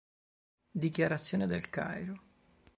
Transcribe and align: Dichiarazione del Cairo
Dichiarazione 0.71 1.45
del 1.45 1.69
Cairo 1.69 2.23